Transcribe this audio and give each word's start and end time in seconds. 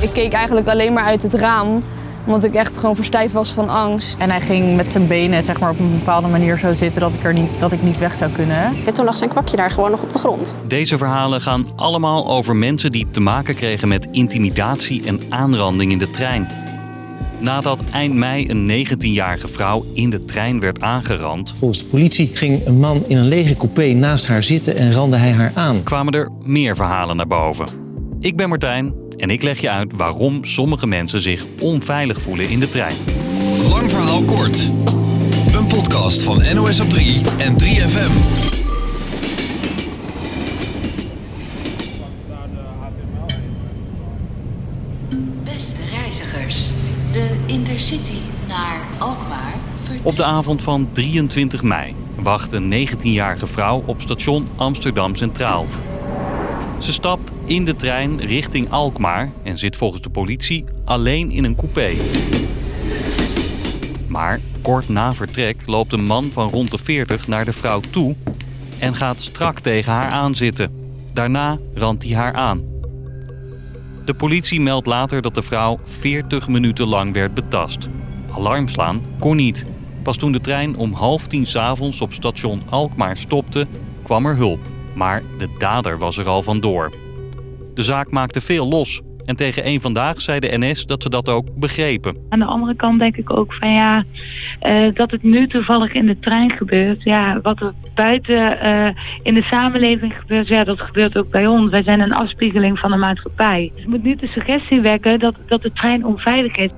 Ik 0.00 0.10
keek 0.12 0.32
eigenlijk 0.32 0.68
alleen 0.68 0.92
maar 0.92 1.04
uit 1.04 1.22
het 1.22 1.34
raam, 1.34 1.82
omdat 2.26 2.44
ik 2.44 2.54
echt 2.54 2.78
gewoon 2.78 2.94
verstijf 2.94 3.32
was 3.32 3.50
van 3.50 3.68
angst. 3.68 4.20
En 4.20 4.30
hij 4.30 4.40
ging 4.40 4.76
met 4.76 4.90
zijn 4.90 5.06
benen 5.06 5.42
zeg 5.42 5.60
maar, 5.60 5.70
op 5.70 5.78
een 5.78 5.98
bepaalde 5.98 6.28
manier 6.28 6.58
zo 6.58 6.74
zitten 6.74 7.00
dat 7.00 7.14
ik, 7.14 7.24
er 7.24 7.32
niet, 7.32 7.60
dat 7.60 7.72
ik 7.72 7.82
niet 7.82 7.98
weg 7.98 8.14
zou 8.14 8.30
kunnen. 8.30 8.72
En 8.86 8.94
toen 8.94 9.04
lag 9.04 9.16
zijn 9.16 9.30
kwakje 9.30 9.56
daar 9.56 9.70
gewoon 9.70 9.90
nog 9.90 10.02
op 10.02 10.12
de 10.12 10.18
grond. 10.18 10.54
Deze 10.66 10.98
verhalen 10.98 11.42
gaan 11.42 11.66
allemaal 11.76 12.28
over 12.28 12.56
mensen 12.56 12.90
die 12.90 13.06
te 13.10 13.20
maken 13.20 13.54
kregen 13.54 13.88
met 13.88 14.08
intimidatie 14.10 15.04
en 15.04 15.20
aanranding 15.28 15.92
in 15.92 15.98
de 15.98 16.10
trein. 16.10 16.48
Nadat 17.38 17.80
eind 17.92 18.14
mei 18.14 18.50
een 18.50 18.86
19-jarige 18.86 19.48
vrouw 19.48 19.84
in 19.94 20.10
de 20.10 20.24
trein 20.24 20.60
werd 20.60 20.80
aangerand, 20.80 21.52
Volgens 21.56 21.78
de 21.78 21.84
politie 21.84 22.30
ging 22.34 22.66
een 22.66 22.78
man 22.78 23.04
in 23.06 23.16
een 23.16 23.28
lege 23.28 23.56
coupé 23.56 23.86
naast 23.86 24.26
haar 24.26 24.42
zitten 24.42 24.76
en 24.76 24.92
randde 24.92 25.16
hij 25.16 25.32
haar 25.32 25.52
aan. 25.54 25.82
kwamen 25.82 26.12
er 26.12 26.30
meer 26.42 26.76
verhalen 26.76 27.16
naar 27.16 27.26
boven. 27.26 27.66
Ik 28.20 28.36
ben 28.36 28.48
Martijn 28.48 28.92
en 29.20 29.30
ik 29.30 29.42
leg 29.42 29.60
je 29.60 29.70
uit 29.70 29.92
waarom 29.96 30.44
sommige 30.44 30.86
mensen 30.86 31.20
zich 31.20 31.44
onveilig 31.60 32.20
voelen 32.20 32.48
in 32.48 32.60
de 32.60 32.68
trein. 32.68 32.96
Lang 33.68 33.90
verhaal 33.90 34.22
kort. 34.22 34.70
Een 35.52 35.66
podcast 35.66 36.22
van 36.22 36.54
NOS 36.54 36.80
op 36.80 36.90
3 36.90 37.20
en 37.38 37.52
3FM. 37.52 38.12
Beste 45.44 45.80
reizigers, 45.90 46.70
de 47.12 47.36
Intercity 47.46 48.18
naar 48.48 48.80
Alkmaar 48.98 49.54
Op 50.02 50.16
de 50.16 50.24
avond 50.24 50.62
van 50.62 50.88
23 50.92 51.62
mei 51.62 51.94
wacht 52.22 52.52
een 52.52 52.88
19-jarige 52.88 53.46
vrouw 53.46 53.82
op 53.86 54.02
station 54.02 54.48
Amsterdam 54.56 55.14
Centraal. 55.14 55.66
Ze 56.78 56.92
stapt 56.92 57.32
in 57.50 57.64
de 57.64 57.76
trein 57.76 58.20
richting 58.20 58.70
Alkmaar 58.70 59.32
en 59.42 59.58
zit 59.58 59.76
volgens 59.76 60.02
de 60.02 60.10
politie 60.10 60.64
alleen 60.84 61.30
in 61.30 61.44
een 61.44 61.56
coupé. 61.56 61.92
Maar 64.08 64.40
kort 64.62 64.88
na 64.88 65.14
vertrek 65.14 65.62
loopt 65.66 65.92
een 65.92 66.04
man 66.04 66.30
van 66.32 66.50
rond 66.50 66.70
de 66.70 66.78
40 66.78 67.28
naar 67.28 67.44
de 67.44 67.52
vrouw 67.52 67.80
toe 67.90 68.16
en 68.78 68.94
gaat 68.94 69.20
strak 69.20 69.58
tegen 69.58 69.92
haar 69.92 70.10
aanzitten. 70.10 70.72
Daarna 71.12 71.58
randt 71.74 72.04
hij 72.04 72.14
haar 72.14 72.34
aan. 72.34 72.64
De 74.04 74.14
politie 74.14 74.60
meldt 74.60 74.86
later 74.86 75.22
dat 75.22 75.34
de 75.34 75.42
vrouw 75.42 75.80
40 75.82 76.48
minuten 76.48 76.86
lang 76.86 77.12
werd 77.12 77.34
betast. 77.34 77.88
Alarm 78.30 78.68
slaan 78.68 79.02
kon 79.18 79.36
niet. 79.36 79.64
Pas 80.02 80.16
toen 80.16 80.32
de 80.32 80.40
trein 80.40 80.76
om 80.76 80.92
half 80.92 81.26
tien 81.26 81.46
s'avonds 81.46 82.00
op 82.00 82.14
station 82.14 82.62
Alkmaar 82.68 83.16
stopte, 83.16 83.66
kwam 84.02 84.26
er 84.26 84.36
hulp. 84.36 84.60
Maar 84.94 85.22
de 85.38 85.48
dader 85.58 85.98
was 85.98 86.18
er 86.18 86.28
al 86.28 86.42
vandoor. 86.42 87.08
De 87.74 87.82
zaak 87.82 88.10
maakte 88.10 88.40
veel 88.40 88.68
los. 88.68 89.00
En 89.24 89.36
tegen 89.36 89.62
één 89.62 89.80
vandaag 89.80 90.20
zei 90.20 90.40
de 90.40 90.58
NS 90.58 90.86
dat 90.86 91.02
ze 91.02 91.08
dat 91.08 91.28
ook 91.28 91.58
begrepen. 91.58 92.16
Aan 92.28 92.38
de 92.38 92.44
andere 92.44 92.76
kant 92.76 92.98
denk 92.98 93.16
ik 93.16 93.36
ook 93.36 93.54
van 93.54 93.72
ja, 93.72 94.04
eh, 94.60 94.94
dat 94.94 95.10
het 95.10 95.22
nu 95.22 95.48
toevallig 95.48 95.92
in 95.92 96.06
de 96.06 96.18
trein 96.18 96.50
gebeurt. 96.50 97.02
Ja, 97.02 97.40
wat 97.42 97.60
er 97.60 97.72
buiten 97.94 98.60
eh, 98.60 99.02
in 99.22 99.34
de 99.34 99.42
samenleving 99.42 100.14
gebeurt, 100.20 100.48
ja, 100.48 100.64
dat 100.64 100.80
gebeurt 100.80 101.16
ook 101.16 101.30
bij 101.30 101.46
ons. 101.46 101.70
Wij 101.70 101.82
zijn 101.82 102.00
een 102.00 102.12
afspiegeling 102.12 102.78
van 102.78 102.90
de 102.90 102.96
maatschappij. 102.96 103.70
Dus 103.72 103.80
het 103.80 103.90
moet 103.90 104.02
niet 104.02 104.20
de 104.20 104.26
suggestie 104.26 104.80
wekken 104.80 105.18
dat, 105.18 105.34
dat 105.46 105.62
de 105.62 105.72
trein 105.72 106.06
onveilig 106.06 106.56
is. 106.56 106.70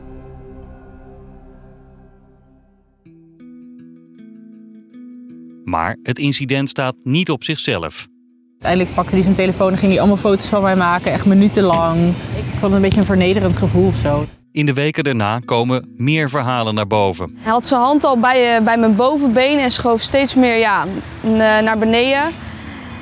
Maar 5.65 5.97
het 6.03 6.19
incident 6.19 6.69
staat 6.69 6.97
niet 7.03 7.31
op 7.31 7.45
zichzelf. 7.45 8.11
Uiteindelijk 8.63 8.97
pakte 8.97 9.15
hij 9.15 9.25
zijn 9.25 9.35
telefoon 9.35 9.73
en 9.73 9.79
ging 9.79 9.91
hij 9.91 10.01
allemaal 10.01 10.19
foto's 10.19 10.49
van 10.49 10.63
mij 10.63 10.77
maken, 10.77 11.13
echt 11.13 11.27
minutenlang. 11.27 12.09
Ik 12.37 12.45
vond 12.49 12.63
het 12.63 12.73
een 12.73 12.81
beetje 12.81 13.01
een 13.01 13.07
vernederend 13.07 13.57
gevoel 13.57 13.87
of 13.87 13.95
zo. 13.95 14.27
In 14.53 14.67
de 14.67 14.73
weken 14.73 15.05
daarna 15.05 15.39
komen 15.45 15.95
meer 15.97 16.31
verhalen 16.31 16.75
naar 16.75 16.87
boven. 16.87 17.37
Hij 17.39 17.53
had 17.53 17.67
zijn 17.67 17.81
hand 17.81 18.05
al 18.05 18.19
bij, 18.19 18.57
eh, 18.57 18.65
bij 18.65 18.79
mijn 18.79 18.97
bovenbeen 18.97 19.59
en 19.59 19.71
schoof 19.71 20.01
steeds 20.01 20.35
meer 20.35 20.57
ja, 20.57 20.87
eh, 21.23 21.31
naar 21.39 21.79
beneden. 21.79 22.33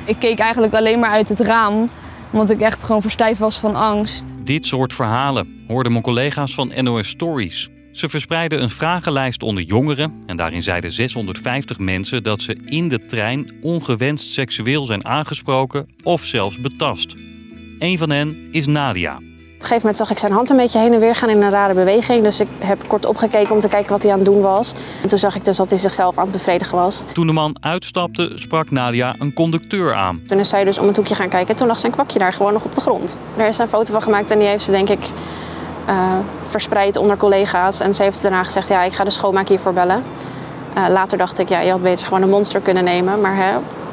Ik 0.05 0.17
keek 0.19 0.39
eigenlijk 0.39 0.75
alleen 0.75 0.99
maar 0.99 1.11
uit 1.11 1.29
het 1.29 1.41
raam, 1.41 1.91
omdat 2.31 2.51
ik 2.51 2.61
echt 2.61 2.84
gewoon 2.84 3.03
verstijf 3.03 3.39
was 3.39 3.59
van 3.59 3.75
angst. 3.75 4.37
Dit 4.45 4.67
soort 4.67 4.95
verhalen 4.95 5.65
hoorden 5.69 5.93
mijn 5.93 6.05
collega's 6.05 6.55
van 6.55 6.73
NOS 6.77 7.09
Stories. 7.09 7.71
Ze 7.93 8.09
verspreidden 8.09 8.62
een 8.62 8.71
vragenlijst 8.71 9.43
onder 9.43 9.62
jongeren 9.62 10.23
en 10.27 10.37
daarin 10.37 10.62
zeiden 10.62 10.93
650 10.93 11.78
mensen 11.78 12.23
dat 12.23 12.43
ze 12.43 12.56
in 12.65 12.89
de 12.89 13.05
trein 13.05 13.53
ongewenst 13.62 14.33
seksueel 14.33 14.84
zijn 14.84 15.06
aangesproken 15.06 15.89
of 16.03 16.25
zelfs 16.25 16.61
betast. 16.61 17.15
Een 17.78 17.99
van 17.99 18.11
hen 18.11 18.49
is 18.51 18.67
Nadia. 18.67 19.15
Op 19.15 19.67
een 19.67 19.73
gegeven 19.73 19.77
moment 19.77 19.97
zag 19.97 20.11
ik 20.11 20.19
zijn 20.19 20.33
hand 20.33 20.51
een 20.51 20.56
beetje 20.56 20.78
heen 20.78 20.93
en 20.93 21.01
weer 21.01 21.15
gaan 21.15 21.28
in 21.28 21.43
een 21.43 21.51
rare 21.51 21.75
beweging. 21.75 22.23
Dus 22.23 22.41
ik 22.41 22.49
heb 22.59 22.89
kort 22.89 23.06
opgekeken 23.06 23.55
om 23.55 23.61
te 23.61 23.69
kijken 23.69 23.91
wat 23.91 24.03
hij 24.03 24.12
aan 24.12 24.19
het 24.19 24.27
doen 24.27 24.41
was. 24.41 24.75
En 25.03 25.09
toen 25.09 25.19
zag 25.19 25.37
ik 25.37 25.45
dus 25.45 25.57
dat 25.57 25.71
hij 25.71 25.78
zichzelf 25.78 26.19
aan 26.19 26.25
het 26.25 26.33
bevredigen 26.33 26.77
was. 26.77 27.03
Toen 27.12 27.27
de 27.27 27.33
man 27.33 27.57
uitstapte, 27.61 28.33
sprak 28.34 28.71
Nadia 28.71 29.15
een 29.19 29.33
conducteur 29.33 29.95
aan. 29.95 30.22
Toen 30.27 30.39
is 30.39 30.49
zij 30.49 30.65
dus 30.65 30.78
om 30.78 30.87
het 30.87 30.97
hoekje 30.97 31.15
gaan 31.15 31.28
kijken. 31.28 31.57
Toen 31.57 31.67
lag 31.67 31.78
zijn 31.78 31.93
kwakje 31.93 32.19
daar 32.19 32.33
gewoon 32.33 32.53
nog 32.53 32.65
op 32.65 32.75
de 32.75 32.81
grond. 32.81 33.19
Er 33.37 33.49
is 33.49 33.59
een 33.59 33.69
foto 33.69 33.93
van 33.93 34.03
gemaakt 34.03 34.31
en 34.31 34.39
die 34.39 34.49
heeft 34.49 34.65
ze 34.65 34.71
denk 34.71 34.89
ik 34.89 35.11
eh, 35.87 36.15
verspreid 36.47 36.97
onder 36.97 37.17
collega's. 37.17 37.81
En 37.81 37.95
ze 37.95 38.03
heeft 38.03 38.23
daarna 38.23 38.45
gezegd, 38.45 38.69
ja 38.69 38.83
ik 38.83 38.93
ga 38.93 39.05
de 39.05 39.11
schoonmaak 39.11 39.49
hiervoor 39.49 39.73
bellen. 39.73 40.03
Eh, 40.75 40.85
later 40.89 41.19
dacht 41.19 41.39
ik, 41.39 41.49
ja 41.49 41.61
je 41.61 41.71
had 41.71 41.83
beter 41.83 42.07
gewoon 42.07 42.23
een 42.23 42.29
monster 42.29 42.61
kunnen 42.61 42.85
nemen. 42.85 43.21
Maar 43.21 43.37
hè, 43.37 43.53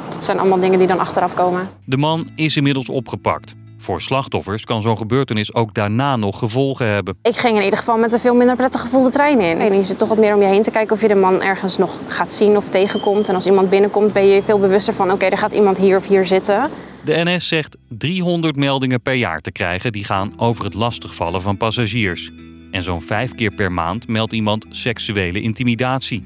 dat 0.10 0.24
zijn 0.24 0.40
allemaal 0.40 0.60
dingen 0.60 0.80
die 0.80 0.88
dan 0.88 1.00
achteraf 1.00 1.34
komen. 1.34 1.70
De 1.86 1.98
man 1.98 2.30
is 2.36 2.56
inmiddels 2.56 2.90
opgepakt. 2.90 3.56
Voor 3.78 4.02
slachtoffers 4.02 4.66
kan 4.66 4.82
zo'n 4.82 4.98
gebeurtenis 4.98 5.54
ook 5.54 5.74
daarna 5.74 6.16
nog 6.16 6.40
gevolgen 6.40 6.88
hebben. 6.88 7.18
Ik 7.22 7.36
ging 7.36 7.58
in 7.58 7.64
ieder 7.64 7.80
geval 7.80 7.98
met 7.98 8.14
een 8.14 8.20
veel 8.20 8.36
minder 8.36 8.56
prettig 8.56 8.82
gevoel 8.82 9.04
de 9.04 9.10
trein 9.10 9.40
in. 9.40 9.60
En 9.60 9.74
je 9.74 9.84
zit 9.84 9.98
toch 9.98 10.08
wat 10.08 10.18
meer 10.18 10.36
om 10.36 10.42
je 10.42 10.48
heen 10.48 10.62
te 10.62 10.72
kijken 10.72 10.96
of 10.96 11.02
je 11.02 11.08
de 11.08 11.16
man 11.16 11.42
ergens 11.42 11.78
nog 11.78 12.00
gaat 12.08 12.32
zien 12.32 12.58
of 12.58 12.70
tegenkomt. 12.70 13.30
En 13.30 13.36
als 13.36 13.46
iemand 13.46 13.70
binnenkomt 13.70 14.14
ben 14.14 14.28
je 14.28 14.36
je 14.36 14.44
veel 14.44 14.60
bewuster 14.60 14.94
van... 14.94 15.12
oké, 15.12 15.26
er 15.26 15.38
gaat 15.38 15.54
iemand 15.54 15.78
hier 15.78 15.98
of 15.98 16.08
hier 16.08 16.26
zitten. 16.26 16.70
De 17.04 17.22
NS 17.24 17.48
zegt 17.48 17.78
300 17.88 18.56
meldingen 18.56 19.02
per 19.02 19.14
jaar 19.14 19.42
te 19.42 19.52
krijgen 19.52 19.92
die 19.92 20.04
gaan 20.04 20.34
over 20.38 20.64
het 20.64 20.74
lastigvallen 20.74 21.42
van 21.42 21.58
passagiers. 21.58 22.32
En 22.72 22.84
zo'n 22.84 23.02
vijf 23.02 23.36
keer 23.36 23.52
per 23.52 23.72
maand 23.72 24.08
meldt 24.08 24.34
iemand 24.34 24.66
seksuele 24.70 25.42
intimidatie. 25.42 26.24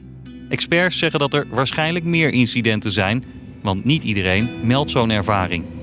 Experts 0.50 0.98
zeggen 0.98 1.20
dat 1.20 1.34
er 1.34 1.48
waarschijnlijk 1.50 2.06
meer 2.06 2.30
incidenten 2.30 2.92
zijn, 2.92 3.24
want 3.62 3.86
niet 3.86 4.04
iedereen 4.04 4.50
meldt 4.64 4.92
zo'n 4.92 5.10
ervaring. 5.10 5.81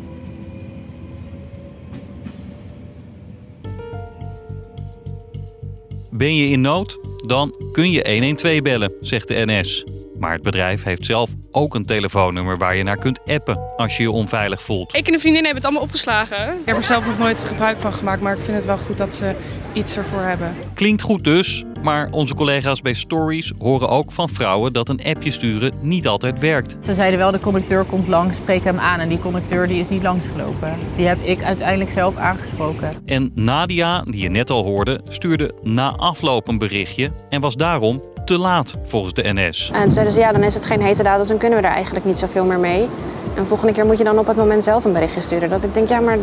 Ben 6.18 6.36
je 6.36 6.48
in 6.48 6.60
nood? 6.60 6.98
Dan 7.26 7.54
kun 7.72 7.90
je 7.90 8.12
112 8.12 8.62
bellen, 8.62 8.92
zegt 9.00 9.28
de 9.28 9.42
NS. 9.46 9.84
Maar 10.18 10.32
het 10.32 10.42
bedrijf 10.42 10.82
heeft 10.82 11.04
zelf 11.04 11.30
ook 11.50 11.74
een 11.74 11.84
telefoonnummer 11.84 12.56
waar 12.56 12.76
je 12.76 12.82
naar 12.82 12.96
kunt 12.96 13.20
appen 13.24 13.60
als 13.76 13.96
je 13.96 14.02
je 14.02 14.10
onveilig 14.10 14.62
voelt. 14.62 14.96
Ik 14.96 15.06
en 15.06 15.12
een 15.12 15.20
vriendin 15.20 15.44
hebben 15.44 15.62
het 15.62 15.64
allemaal 15.64 15.82
opgeslagen. 15.82 16.60
Ik 16.60 16.66
heb 16.66 16.76
er 16.76 16.82
zelf 16.82 17.06
nog 17.06 17.18
nooit 17.18 17.40
gebruik 17.40 17.80
van 17.80 17.92
gemaakt, 17.92 18.22
maar 18.22 18.36
ik 18.36 18.42
vind 18.42 18.56
het 18.56 18.66
wel 18.66 18.78
goed 18.78 18.96
dat 18.96 19.14
ze 19.14 19.34
iets 19.72 19.96
ervoor 19.96 20.20
hebben. 20.20 20.56
Klinkt 20.74 21.02
goed 21.02 21.24
dus, 21.24 21.64
maar 21.82 22.08
onze 22.10 22.34
collega's 22.34 22.80
bij 22.80 22.94
Stories 22.94 23.52
horen 23.58 23.88
ook 23.88 24.12
van 24.12 24.28
vrouwen 24.28 24.72
dat 24.72 24.88
een 24.88 25.04
appje 25.04 25.30
sturen 25.30 25.72
niet 25.80 26.08
altijd 26.08 26.38
werkt. 26.38 26.76
Ze 26.84 26.92
zeiden 26.92 27.18
wel, 27.18 27.30
de 27.30 27.38
conducteur 27.38 27.84
komt 27.84 28.08
langs, 28.08 28.36
spreek 28.36 28.64
hem 28.64 28.78
aan. 28.78 29.00
En 29.00 29.08
die 29.08 29.18
conducteur 29.18 29.66
die 29.66 29.78
is 29.78 29.88
niet 29.88 30.02
langsgelopen. 30.02 30.74
Die 30.96 31.06
heb 31.06 31.18
ik 31.22 31.42
uiteindelijk 31.42 31.90
zelf 31.90 32.16
aangesproken. 32.16 32.90
En 33.04 33.30
Nadia, 33.34 34.02
die 34.02 34.22
je 34.22 34.28
net 34.28 34.50
al 34.50 34.64
hoorde, 34.64 35.00
stuurde 35.08 35.54
na 35.62 35.88
afloop 35.96 36.48
een 36.48 36.58
berichtje 36.58 37.10
en 37.30 37.40
was 37.40 37.54
daarom 37.54 38.02
te 38.24 38.38
laat 38.38 38.74
volgens 38.84 39.14
de 39.14 39.22
NS. 39.32 39.70
En 39.72 39.80
toen 39.80 39.90
zeiden 39.90 40.14
ze, 40.14 40.20
ja, 40.20 40.32
dan 40.32 40.42
is 40.42 40.54
het 40.54 40.66
geen 40.66 40.80
hete 40.80 41.02
daad, 41.02 41.18
dus 41.18 41.28
dan 41.28 41.38
kunnen 41.38 41.60
we 41.60 41.66
er 41.66 41.72
eigenlijk 41.72 42.04
niet 42.04 42.18
zoveel 42.18 42.44
meer 42.44 42.58
mee. 42.58 42.88
En 43.34 43.46
volgende 43.46 43.72
keer 43.72 43.86
moet 43.86 43.98
je 43.98 44.04
dan 44.04 44.18
op 44.18 44.26
het 44.26 44.36
moment 44.36 44.64
zelf 44.64 44.84
een 44.84 44.92
berichtje 44.92 45.20
sturen. 45.20 45.48
Dat 45.48 45.64
ik 45.64 45.74
denk, 45.74 45.88
ja, 45.88 46.00
maar 46.00 46.18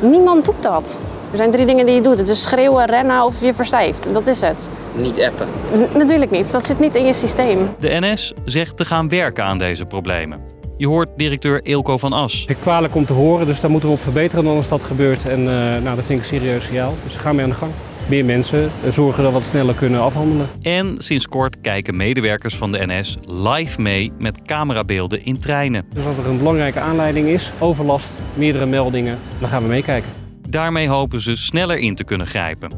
niemand 0.00 0.44
doet 0.44 0.62
dat. 0.62 1.00
Er 1.30 1.36
zijn 1.36 1.50
drie 1.50 1.66
dingen 1.66 1.86
die 1.86 1.94
je 1.94 2.00
doet. 2.00 2.18
Het 2.18 2.28
is 2.28 2.42
schreeuwen, 2.42 2.86
rennen 2.86 3.22
of 3.24 3.42
je 3.42 3.54
verstijft. 3.54 4.12
Dat 4.14 4.26
is 4.26 4.40
het. 4.40 4.70
Niet 4.94 5.20
appen. 5.20 5.46
N- 5.76 5.98
natuurlijk 5.98 6.30
niet. 6.30 6.52
Dat 6.52 6.66
zit 6.66 6.78
niet 6.80 6.94
in 6.94 7.06
je 7.06 7.12
systeem. 7.12 7.68
De 7.78 7.96
NS 8.00 8.32
zegt 8.44 8.76
te 8.76 8.84
gaan 8.84 9.08
werken 9.08 9.44
aan 9.44 9.58
deze 9.58 9.84
problemen. 9.84 10.38
Je 10.76 10.86
hoort 10.86 11.08
directeur 11.16 11.60
Eelco 11.62 11.96
van 11.98 12.12
As. 12.12 12.40
Het 12.40 12.50
is 12.50 12.56
kwalijk 12.60 12.94
om 12.94 13.04
te 13.06 13.12
horen, 13.12 13.46
dus 13.46 13.60
daar 13.60 13.70
moeten 13.70 13.88
we 13.88 13.94
op 13.94 14.00
verbeteren 14.02 14.44
dan 14.44 14.56
als 14.56 14.68
dat 14.68 14.82
gebeurt. 14.82 15.28
En 15.28 15.38
eh, 15.38 15.82
nou, 15.82 15.96
dat 15.96 16.04
vind 16.04 16.20
ik 16.20 16.24
serieus 16.26 16.64
signaal. 16.64 16.94
Dus 17.04 17.14
we 17.14 17.20
gaan 17.20 17.34
mee 17.34 17.44
aan 17.44 17.50
de 17.50 17.56
gang. 17.56 17.72
Meer 18.06 18.24
mensen 18.24 18.70
zorgen 18.88 19.22
dat 19.22 19.32
we 19.32 19.38
wat 19.38 19.48
sneller 19.48 19.74
kunnen 19.74 20.00
afhandelen. 20.00 20.46
En 20.62 20.94
sinds 20.98 21.26
kort 21.26 21.60
kijken 21.60 21.96
medewerkers 21.96 22.56
van 22.56 22.72
de 22.72 22.86
NS 22.86 23.18
live 23.26 23.80
mee 23.80 24.12
met 24.18 24.42
camerabeelden 24.46 25.24
in 25.24 25.40
treinen. 25.40 25.84
Dus 25.94 26.04
als 26.06 26.16
er 26.16 26.26
een 26.26 26.38
belangrijke 26.38 26.80
aanleiding 26.80 27.28
is, 27.28 27.52
overlast, 27.58 28.08
meerdere 28.34 28.66
meldingen, 28.66 29.18
dan 29.38 29.48
gaan 29.48 29.62
we 29.62 29.68
meekijken. 29.68 30.10
Daarmee 30.50 30.88
hopen 30.88 31.20
ze 31.20 31.36
sneller 31.36 31.78
in 31.78 31.94
te 31.94 32.04
kunnen 32.04 32.26
grijpen. 32.26 32.72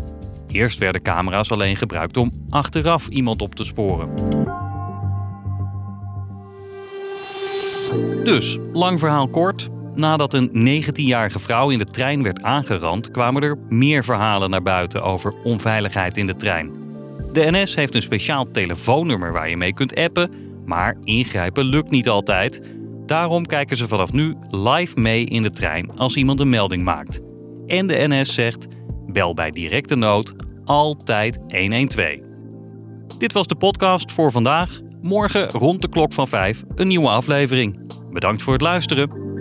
Eerst 0.50 0.78
werden 0.78 1.02
camera's 1.02 1.50
alleen 1.50 1.76
gebruikt 1.76 2.16
om 2.16 2.32
achteraf 2.50 3.08
iemand 3.08 3.42
op 3.42 3.54
te 3.54 3.64
sporen. 3.64 4.08
Dus, 8.24 8.58
lang 8.72 8.98
verhaal 8.98 9.28
kort. 9.28 9.69
Nadat 9.94 10.34
een 10.34 10.82
19-jarige 10.84 11.38
vrouw 11.38 11.70
in 11.70 11.78
de 11.78 11.84
trein 11.84 12.22
werd 12.22 12.42
aangerand, 12.42 13.10
kwamen 13.10 13.42
er 13.42 13.58
meer 13.69 14.04
verhalen 14.04 14.50
naar 14.50 14.62
buiten 14.62 15.02
over 15.02 15.34
onveiligheid 15.42 16.16
in 16.16 16.26
de 16.26 16.36
trein. 16.36 16.70
De 17.32 17.50
NS 17.50 17.74
heeft 17.74 17.94
een 17.94 18.02
speciaal 18.02 18.50
telefoonnummer 18.50 19.32
waar 19.32 19.48
je 19.48 19.56
mee 19.56 19.74
kunt 19.74 19.94
appen, 19.94 20.30
maar 20.66 20.96
ingrijpen 21.02 21.64
lukt 21.64 21.90
niet 21.90 22.08
altijd. 22.08 22.60
Daarom 23.06 23.46
kijken 23.46 23.76
ze 23.76 23.88
vanaf 23.88 24.12
nu 24.12 24.36
live 24.50 25.00
mee 25.00 25.24
in 25.24 25.42
de 25.42 25.50
trein 25.50 25.96
als 25.96 26.16
iemand 26.16 26.40
een 26.40 26.50
melding 26.50 26.82
maakt. 26.82 27.20
En 27.72 27.86
de 27.86 28.04
NS 28.08 28.34
zegt: 28.34 28.66
bel 29.06 29.34
bij 29.34 29.50
directe 29.50 29.94
nood 29.94 30.34
altijd 30.64 31.38
112. 31.48 32.16
Dit 33.19 33.32
was 33.32 33.46
de 33.46 33.54
podcast 33.54 34.12
voor 34.12 34.32
vandaag. 34.32 34.80
Morgen 35.02 35.50
rond 35.50 35.82
de 35.82 35.88
klok 35.88 36.12
van 36.12 36.28
5 36.28 36.62
een 36.74 36.88
nieuwe 36.88 37.08
aflevering. 37.08 37.92
Bedankt 38.10 38.42
voor 38.42 38.52
het 38.52 38.62
luisteren. 38.62 39.31